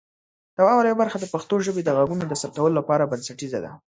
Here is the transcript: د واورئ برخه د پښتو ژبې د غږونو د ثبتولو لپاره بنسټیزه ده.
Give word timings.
د 0.55 0.57
واورئ 0.65 0.93
برخه 1.01 1.17
د 1.19 1.25
پښتو 1.33 1.55
ژبې 1.65 1.81
د 1.85 1.89
غږونو 1.97 2.23
د 2.27 2.33
ثبتولو 2.41 2.77
لپاره 2.79 3.09
بنسټیزه 3.11 3.59
ده. 3.65 3.71